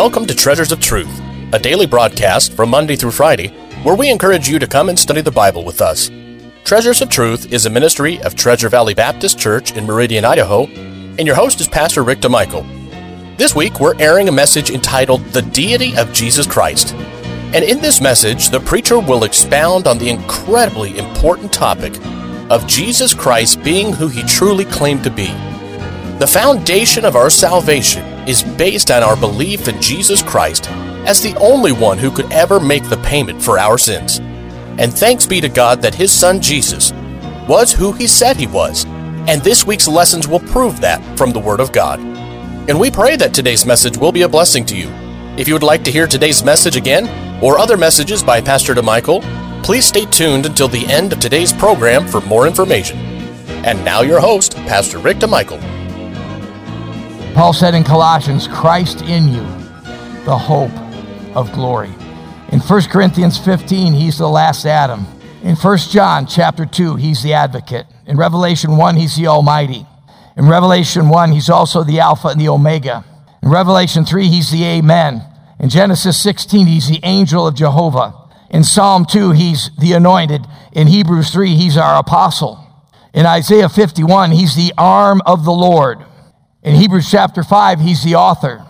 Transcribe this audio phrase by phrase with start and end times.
[0.00, 1.20] Welcome to Treasures of Truth,
[1.52, 3.48] a daily broadcast from Monday through Friday
[3.82, 6.10] where we encourage you to come and study the Bible with us.
[6.64, 11.26] Treasures of Truth is a ministry of Treasure Valley Baptist Church in Meridian, Idaho, and
[11.26, 12.66] your host is Pastor Rick DeMichael.
[13.36, 16.94] This week we're airing a message entitled The Deity of Jesus Christ.
[17.52, 21.94] And in this message, the preacher will expound on the incredibly important topic
[22.48, 25.26] of Jesus Christ being who he truly claimed to be.
[26.20, 30.70] The foundation of our salvation is based on our belief in Jesus Christ
[31.04, 34.20] as the only one who could ever make the payment for our sins.
[34.78, 36.92] And thanks be to God that his son Jesus
[37.48, 38.86] was who he said he was.
[39.26, 41.98] And this week's lessons will prove that from the Word of God.
[42.68, 44.88] And we pray that today's message will be a blessing to you.
[45.36, 47.08] If you would like to hear today's message again
[47.42, 49.22] or other messages by Pastor DeMichael,
[49.64, 52.98] please stay tuned until the end of today's program for more information.
[53.66, 55.79] And now, your host, Pastor Rick DeMichael.
[57.34, 59.42] Paul said in Colossians, Christ in you,
[60.24, 60.72] the hope
[61.34, 61.90] of glory.
[62.52, 65.06] In 1 Corinthians 15, he's the last Adam.
[65.42, 67.86] In 1 John chapter 2, he's the advocate.
[68.06, 69.86] In Revelation 1, he's the Almighty.
[70.36, 73.04] In Revelation 1, he's also the Alpha and the Omega.
[73.42, 75.22] In Revelation 3, he's the Amen.
[75.60, 78.14] In Genesis 16, he's the angel of Jehovah.
[78.50, 80.46] In Psalm 2, he's the anointed.
[80.72, 82.66] In Hebrews 3, he's our apostle.
[83.14, 86.04] In Isaiah 51, he's the arm of the Lord.
[86.62, 88.66] In Hebrews chapter 5, he's the author.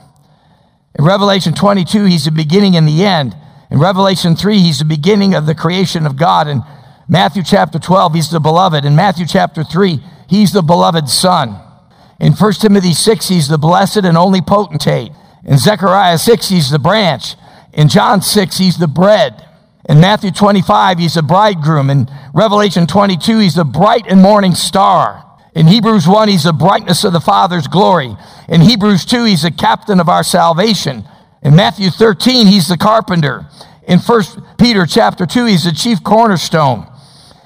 [0.96, 3.34] In Revelation 22, he's the beginning and the end.
[3.70, 6.46] In Revelation 3, he's the beginning of the creation of God.
[6.46, 6.62] In
[7.08, 8.84] Matthew chapter 12, he's the beloved.
[8.84, 11.60] In Matthew chapter 3, he's the beloved son.
[12.20, 15.10] In 1 Timothy 6, he's the blessed and only potentate.
[15.44, 17.34] In Zechariah 6, he's the branch.
[17.72, 19.46] In John 6, he's the bread.
[19.88, 21.90] In Matthew 25, he's the bridegroom.
[21.90, 25.24] In Revelation 22, he's the bright and morning star.
[25.54, 28.16] In Hebrews 1, he's the brightness of the Father's glory.
[28.48, 31.04] In Hebrews 2, he's the captain of our salvation.
[31.42, 33.46] In Matthew 13, he's the carpenter.
[33.88, 34.22] In 1
[34.58, 36.86] Peter chapter 2, he's the chief cornerstone.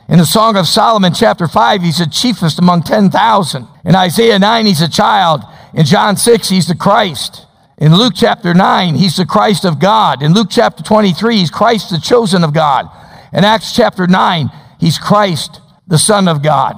[0.09, 3.67] In the Song of Solomon chapter 5, he's the chiefest among 10,000.
[3.87, 5.43] In Isaiah 9, he's a child.
[5.73, 7.47] In John 6, he's the Christ.
[7.79, 10.23] In Luke chapter 9, he's the Christ of God.
[10.23, 12.89] In Luke chapter 23, he's Christ the chosen of God.
[13.33, 16.77] In Acts chapter 9, he's Christ the Son of God.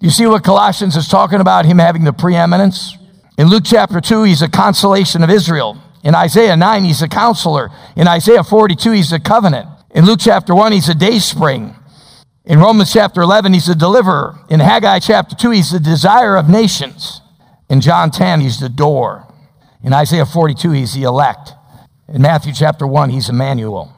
[0.00, 2.96] You see what Colossians is talking about, him having the preeminence?
[3.36, 5.76] In Luke chapter 2, he's a consolation of Israel.
[6.04, 7.70] In Isaiah 9, he's a counselor.
[7.96, 9.68] In Isaiah 42, he's a covenant.
[9.90, 11.74] In Luke chapter 1, he's a day spring.
[12.44, 14.38] In Romans chapter 11, he's a deliverer.
[14.48, 17.20] In Haggai chapter 2, he's the desire of nations.
[17.68, 19.26] In John 10, he's the door.
[19.82, 21.54] In Isaiah 42, he's the elect.
[22.08, 23.92] In Matthew chapter 1, he's Emmanuel.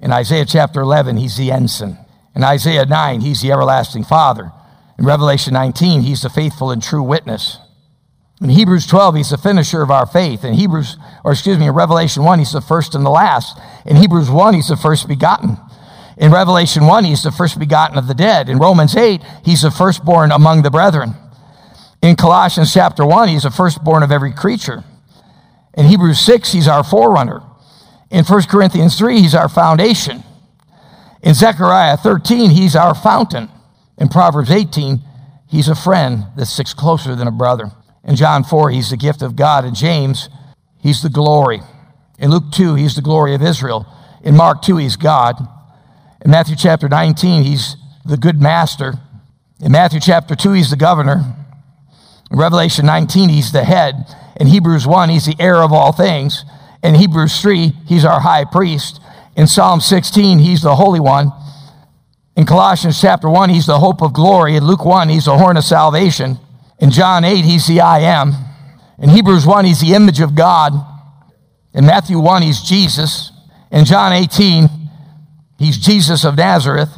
[0.00, 1.98] In Isaiah chapter 11, he's the ensign.
[2.34, 4.50] In Isaiah 9, he's the everlasting Father.
[4.98, 7.58] In Revelation 19, he's the faithful and true witness.
[8.40, 10.44] In Hebrews 12, he's the finisher of our faith.
[10.44, 13.56] In Hebrews, or excuse me, in Revelation 1, he's the first and the last.
[13.86, 15.58] In Hebrews 1, he's the first begotten.
[16.16, 18.48] In Revelation 1, he's the first begotten of the dead.
[18.48, 21.14] In Romans 8, he's the firstborn among the brethren.
[22.02, 24.82] In Colossians chapter 1, he's the firstborn of every creature.
[25.74, 27.42] In Hebrews 6, he's our forerunner.
[28.10, 30.24] In 1 Corinthians 3, he's our foundation.
[31.22, 33.48] In Zechariah 13, he's our fountain.
[34.02, 35.00] In Proverbs 18,
[35.46, 37.70] he's a friend that sticks closer than a brother.
[38.02, 39.64] In John 4, he's the gift of God.
[39.64, 40.28] In James,
[40.80, 41.60] he's the glory.
[42.18, 43.86] In Luke 2, he's the glory of Israel.
[44.24, 45.36] In Mark 2, he's God.
[46.24, 48.94] In Matthew chapter 19, he's the good master.
[49.60, 51.36] In Matthew chapter 2, he's the governor.
[52.28, 53.94] In Revelation 19, he's the head.
[54.40, 56.44] In Hebrews 1, he's the heir of all things.
[56.82, 59.00] In Hebrews 3, he's our high priest.
[59.36, 61.30] In Psalm 16, he's the Holy One.
[62.36, 64.56] In Colossians chapter 1, he's the hope of glory.
[64.56, 66.38] In Luke 1, he's the horn of salvation.
[66.78, 68.32] In John 8, he's the I am.
[68.98, 70.72] In Hebrews 1, he's the image of God.
[71.74, 73.32] In Matthew 1, he's Jesus.
[73.70, 74.68] In John 18,
[75.58, 76.90] he's Jesus of Nazareth.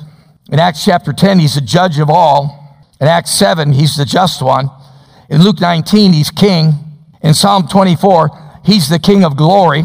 [0.52, 2.60] In Acts chapter 10, he's the judge of all.
[3.00, 4.70] In Acts 7, he's the just one.
[5.28, 6.74] In Luke 19, he's king.
[7.22, 9.84] In Psalm 24, he's the king of glory.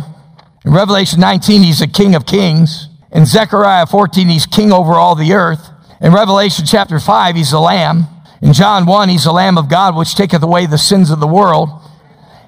[0.65, 2.88] In Revelation 19, he's the king of kings.
[3.11, 5.69] In Zechariah 14, he's king over all the earth.
[6.01, 8.05] In Revelation chapter 5, he's the lamb.
[8.41, 11.27] In John 1, he's the lamb of God, which taketh away the sins of the
[11.27, 11.69] world.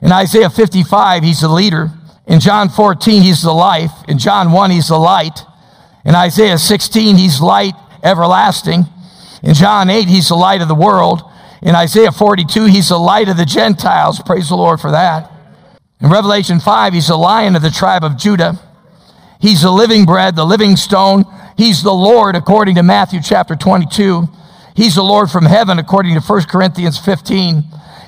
[0.02, 1.90] In Isaiah 55, he's the leader.
[2.28, 3.92] In John 14, he's the life.
[4.08, 5.44] In John 1, he's the light.
[6.06, 7.74] In Isaiah 16, he's light
[8.04, 8.86] everlasting.
[9.44, 11.24] In John 8, he's the light of the world.
[11.62, 14.22] In Isaiah 42, he's the light of the Gentiles.
[14.22, 15.31] Praise the Lord for that.
[16.00, 18.60] In Revelation 5, he's the lion of the tribe of Judah.
[19.41, 21.25] He's the living bread, the living stone.
[21.57, 24.29] He's the Lord, according to Matthew chapter 22.
[24.75, 27.63] He's the Lord from heaven, according to 1 Corinthians 15.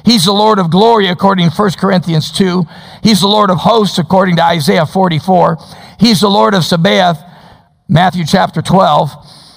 [0.06, 2.63] He's the Lord of glory, according to 1 Corinthians 2.
[3.01, 5.57] He's the Lord of hosts, according to Isaiah 44.
[6.00, 7.18] He's the Lord of Sabaoth,
[7.88, 9.12] Matthew chapter 12.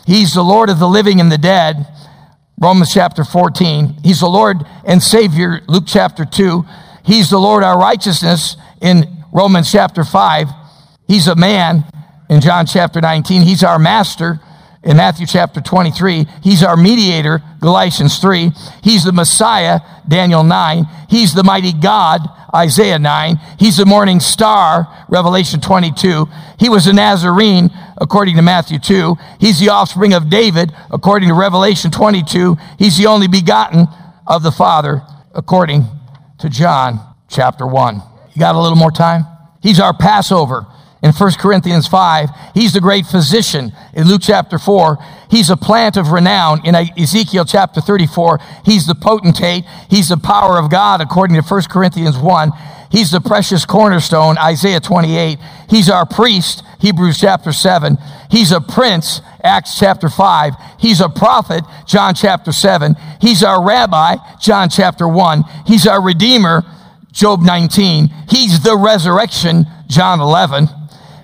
[0.06, 1.86] He's the Lord of the living and the dead,
[2.58, 4.00] Romans chapter 14.
[4.02, 6.64] He's the Lord and Savior, Luke chapter 2.
[7.04, 10.48] He's the Lord our righteousness in Romans chapter 5.
[11.06, 11.84] He's a man
[12.28, 13.42] in John chapter 19.
[13.42, 14.40] He's our master
[14.82, 16.26] in Matthew chapter 23.
[16.42, 18.50] He's our mediator, Galatians 3.
[18.82, 20.84] He's the Messiah, Daniel 9.
[21.08, 22.20] He's the mighty God,
[22.54, 23.36] Isaiah 9.
[23.58, 26.26] He's the morning star, Revelation 22.
[26.58, 29.16] He was a Nazarene, according to Matthew 2.
[29.38, 32.56] He's the offspring of David, according to Revelation 22.
[32.78, 33.86] He's the only begotten
[34.26, 35.02] of the Father,
[35.34, 35.84] according
[36.38, 38.02] to John chapter 1.
[38.34, 39.24] You got a little more time?
[39.62, 40.66] He's our Passover
[41.06, 42.28] in 1 Corinthians 5.
[42.52, 44.98] He's the great physician in Luke chapter 4.
[45.30, 48.40] He's a plant of renown in Ezekiel chapter 34.
[48.64, 49.64] He's the potentate.
[49.88, 52.50] He's the power of God according to 1 Corinthians 1.
[52.90, 55.38] He's the precious cornerstone, Isaiah 28.
[55.70, 57.98] He's our priest, Hebrews chapter 7.
[58.30, 60.54] He's a prince, Acts chapter 5.
[60.78, 62.96] He's a prophet, John chapter 7.
[63.20, 65.44] He's our rabbi, John chapter 1.
[65.66, 66.64] He's our redeemer,
[67.12, 68.08] Job 19.
[68.28, 70.68] He's the resurrection, John 11.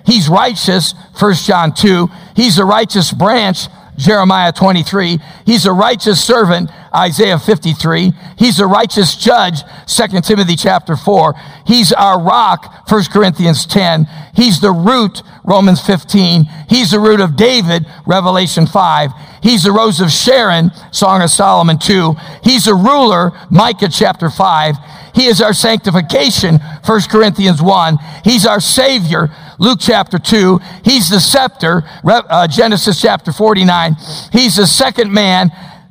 [0.05, 2.09] He's righteous, 1 John 2.
[2.35, 3.67] He's a righteous branch,
[3.97, 5.19] Jeremiah 23.
[5.45, 8.11] He's a righteous servant, Isaiah 53.
[8.37, 11.33] He's a righteous judge, 2 Timothy chapter 4.
[11.65, 14.07] He's our rock, 1 Corinthians 10.
[14.35, 16.45] He's the root, Romans 15.
[16.69, 19.11] He's the root of David, Revelation 5.
[19.41, 22.15] He's the rose of Sharon, Song of Solomon 2.
[22.43, 24.75] He's a ruler, Micah chapter 5.
[25.13, 27.97] He is our sanctification, 1 Corinthians 1.
[28.23, 29.29] He's our Savior,
[29.59, 30.59] Luke chapter 2.
[30.83, 33.95] He's the scepter, uh, Genesis chapter 49.
[34.31, 35.49] He's the second man,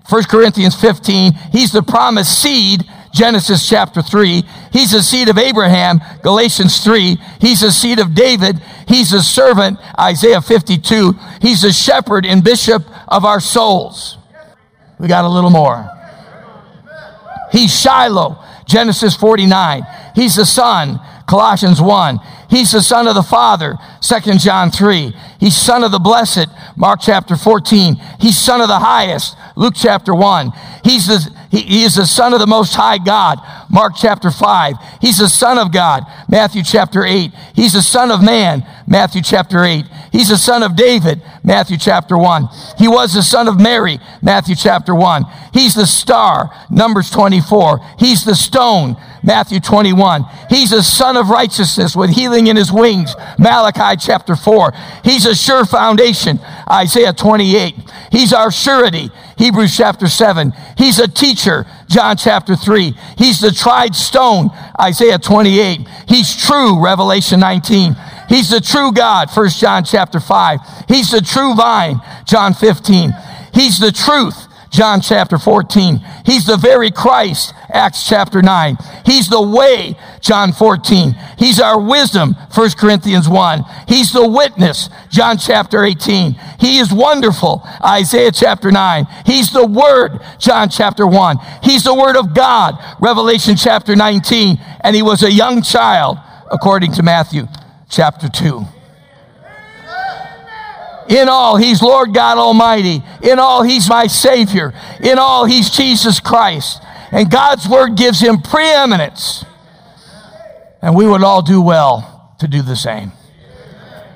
[0.09, 1.33] 1 Corinthians 15.
[1.53, 4.43] He's the promised seed, Genesis chapter 3.
[4.73, 7.17] He's the seed of Abraham, Galatians 3.
[7.41, 8.61] He's the seed of David.
[8.89, 11.15] He's a servant, Isaiah 52.
[11.41, 14.19] He's a shepherd and bishop of our souls.
[14.99, 15.89] We got a little more.
[17.51, 19.83] He's Shiloh, Genesis 49.
[20.15, 21.01] He's the son,
[21.33, 22.21] Colossians 1.
[22.51, 25.15] He's the son of the Father, 2 John 3.
[25.41, 26.47] He's son of the blessed,
[26.77, 27.97] Mark chapter 14.
[28.21, 30.53] He's son of the highest, Luke chapter 1.
[30.85, 33.39] He's the, he, he is the son of the most high God,
[33.71, 34.75] Mark chapter 5.
[35.01, 37.33] He's the son of God, Matthew chapter 8.
[37.55, 39.87] He's the son of man, Matthew chapter 8.
[40.13, 42.49] He's the son of David, Matthew chapter 1.
[42.77, 45.25] He was the son of Mary, Matthew chapter 1.
[45.55, 47.81] He's the star, Numbers 24.
[47.99, 50.25] He's the stone, Matthew 21.
[50.49, 54.73] He's a Sun of righteousness with healing in his wings, Malachi chapter 4.
[55.05, 57.75] He's a sure foundation, Isaiah 28.
[58.11, 60.53] He's our surety, Hebrews chapter 7.
[60.77, 62.95] He's a teacher, John chapter 3.
[63.17, 65.87] He's the tried stone, Isaiah 28.
[66.09, 67.97] He's true, Revelation 19.
[68.29, 70.61] He's the true God, 1 John chapter 5.
[70.89, 73.13] He's the true vine, John 15.
[73.53, 74.42] He's the truth,
[74.73, 76.01] John chapter 14.
[76.25, 78.79] He's the very Christ, Acts chapter 9.
[79.05, 81.15] He's the way, John 14.
[81.39, 83.65] He's our wisdom, 1 Corinthians 1.
[83.87, 86.33] He's the witness, John chapter 18.
[86.59, 89.07] He is wonderful, Isaiah chapter 9.
[89.27, 91.37] He's the word, John chapter 1.
[91.63, 94.59] He's the word of God, Revelation chapter 19.
[94.81, 96.17] And he was a young child,
[96.51, 97.47] according to Matthew
[97.91, 98.65] chapter 2.
[101.13, 103.03] In all, He's Lord God Almighty.
[103.23, 104.73] In all, He's my Savior.
[105.03, 106.83] In all, He's Jesus Christ.
[107.11, 109.45] And God's Word gives Him preeminence.
[110.81, 113.13] And we would all do well to do the same.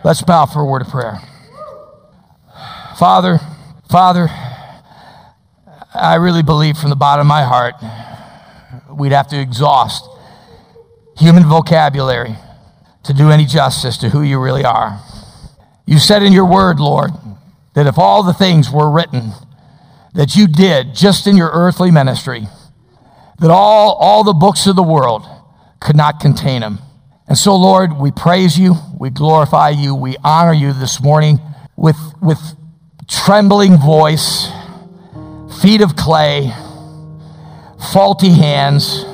[0.02, 1.20] Let's bow for a word of prayer.
[2.98, 3.40] Father,
[3.90, 4.28] Father,
[5.94, 7.74] I really believe from the bottom of my heart
[8.90, 10.08] we'd have to exhaust
[11.18, 12.36] human vocabulary
[13.04, 15.00] to do any justice to who you really are.
[15.86, 17.12] You said in your word, Lord,
[17.74, 19.32] that if all the things were written
[20.14, 22.48] that you did just in your earthly ministry,
[23.38, 25.24] that all, all the books of the world
[25.80, 26.80] could not contain them.
[27.28, 31.38] And so, Lord, we praise you, we glorify you, we honor you this morning
[31.76, 32.38] with, with
[33.08, 34.48] trembling voice,
[35.60, 36.52] feet of clay,
[37.92, 39.04] faulty hands,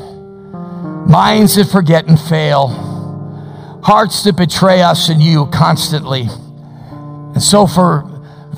[1.09, 2.69] minds that forget and fail,
[3.83, 6.29] hearts that betray us and you constantly.
[7.35, 8.03] And so, for,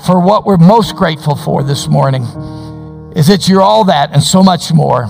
[0.05, 2.23] for what we're most grateful for this morning,
[3.15, 5.05] is that you're all that and so much more.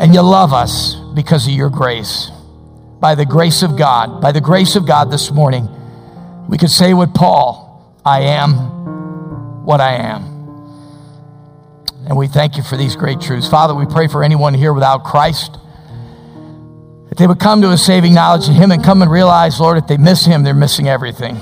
[0.00, 2.30] And you love us because of your grace.
[3.00, 5.68] By the grace of God, by the grace of God this morning,
[6.48, 10.36] we could say with Paul, I am what I am.
[12.06, 13.48] And we thank you for these great truths.
[13.48, 15.58] Father, we pray for anyone here without Christ.
[17.08, 19.78] That they would come to a saving knowledge of Him and come and realize, Lord,
[19.78, 21.36] if they miss Him, they're missing everything.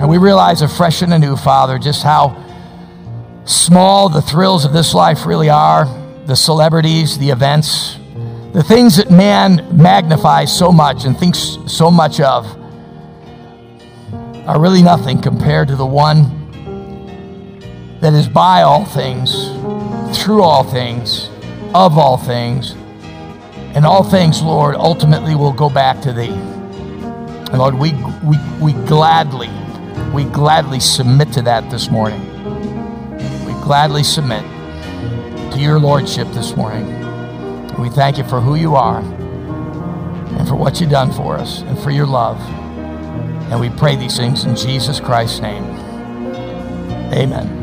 [0.00, 2.42] And we realize afresh and anew, Father, just how
[3.44, 5.84] small the thrills of this life really are
[6.26, 7.98] the celebrities, the events,
[8.52, 12.46] the things that man magnifies so much and thinks so much of
[14.46, 16.38] are really nothing compared to the one
[18.00, 19.50] that is by all things,
[20.16, 21.28] through all things,
[21.74, 22.72] of all things,
[23.74, 26.30] and all things, Lord, ultimately will go back to Thee.
[26.30, 27.92] And Lord, we,
[28.24, 29.50] we, we gladly,
[30.12, 32.20] we gladly submit to that this morning.
[33.46, 34.42] We gladly submit
[35.52, 36.86] to your Lordship this morning.
[37.78, 41.78] We thank you for who you are and for what you've done for us and
[41.78, 42.40] for your love.
[43.50, 45.64] And we pray these things in Jesus Christ's name.
[47.12, 47.56] Amen.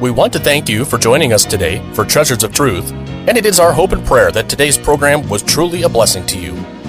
[0.00, 3.46] We want to thank you for joining us today for Treasures of Truth, and it
[3.46, 6.81] is our hope and prayer that today's program was truly a blessing to you.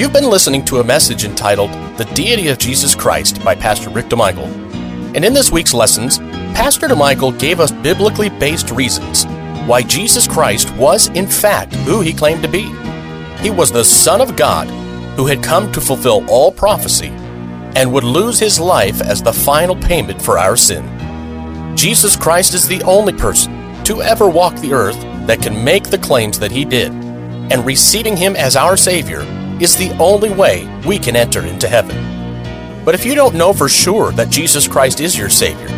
[0.00, 4.06] You've been listening to a message entitled The Deity of Jesus Christ by Pastor Rick
[4.06, 4.46] DeMichael.
[5.14, 6.16] And in this week's lessons,
[6.56, 9.26] Pastor DeMichael gave us biblically based reasons
[9.66, 12.62] why Jesus Christ was, in fact, who he claimed to be.
[13.42, 14.68] He was the Son of God
[15.18, 17.08] who had come to fulfill all prophecy
[17.76, 21.76] and would lose his life as the final payment for our sin.
[21.76, 25.98] Jesus Christ is the only person to ever walk the earth that can make the
[25.98, 29.26] claims that he did, and receiving him as our Savior
[29.60, 32.84] is the only way we can enter into heaven.
[32.84, 35.68] But if you don't know for sure that Jesus Christ is your Savior,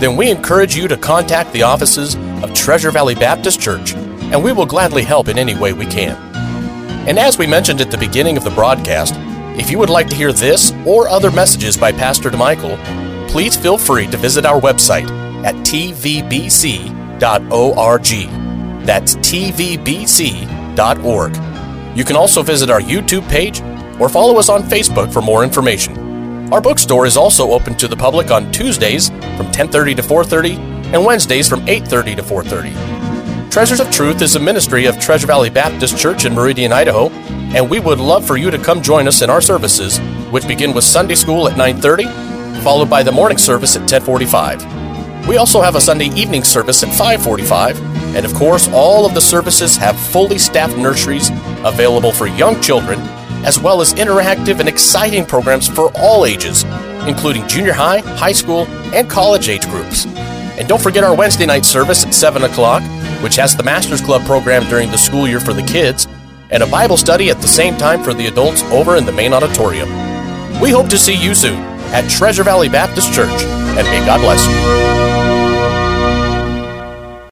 [0.00, 4.52] then we encourage you to contact the offices of Treasure Valley Baptist Church, and we
[4.52, 6.16] will gladly help in any way we can.
[7.06, 9.14] And as we mentioned at the beginning of the broadcast,
[9.58, 12.76] if you would like to hear this or other messages by Pastor DeMichael,
[13.28, 15.08] please feel free to visit our website
[15.44, 16.46] at tvbc.org.
[18.86, 20.06] That's tvbc.org.
[21.96, 23.62] You can also visit our YouTube page
[23.98, 26.52] or follow us on Facebook for more information.
[26.52, 30.58] Our bookstore is also open to the public on Tuesdays from 10:30 to 4:30
[30.92, 32.74] and Wednesdays from 8:30 to 4:30.
[33.50, 37.08] Treasures of Truth is a ministry of Treasure Valley Baptist Church in Meridian, Idaho,
[37.54, 39.98] and we would love for you to come join us in our services,
[40.30, 42.06] which begin with Sunday school at 9:30,
[42.62, 44.62] followed by the morning service at 10:45.
[45.26, 47.80] We also have a Sunday evening service at 545,
[48.16, 51.28] and of course, all of the services have fully staffed nurseries
[51.64, 52.98] available for young children,
[53.44, 56.64] as well as interactive and exciting programs for all ages,
[57.06, 60.06] including junior high, high school, and college age groups.
[60.56, 62.82] And don't forget our Wednesday night service at 7 o'clock,
[63.22, 66.08] which has the Masters Club program during the school year for the kids,
[66.48, 69.34] and a Bible study at the same time for the adults over in the main
[69.34, 69.90] auditorium.
[70.58, 71.58] We hope to see you soon
[71.92, 75.05] at Treasure Valley Baptist Church, and may God bless you.